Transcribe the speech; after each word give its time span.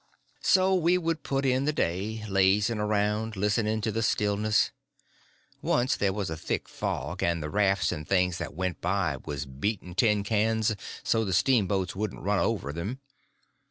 So 0.41 0.73
we 0.73 0.97
would 0.97 1.21
put 1.21 1.45
in 1.45 1.65
the 1.65 1.71
day, 1.71 2.23
lazying 2.27 2.79
around, 2.79 3.35
listening 3.35 3.81
to 3.81 3.91
the 3.91 4.01
stillness. 4.01 4.71
Once 5.61 5.95
there 5.95 6.11
was 6.11 6.31
a 6.31 6.35
thick 6.35 6.67
fog, 6.67 7.21
and 7.21 7.43
the 7.43 7.51
rafts 7.51 7.91
and 7.91 8.07
things 8.09 8.39
that 8.39 8.55
went 8.55 8.81
by 8.81 9.17
was 9.25 9.45
beating 9.45 9.93
tin 9.93 10.23
pans 10.23 10.75
so 11.03 11.23
the 11.23 11.33
steamboats 11.33 11.95
wouldn't 11.95 12.23
run 12.23 12.39
over 12.39 12.73
them. 12.73 12.99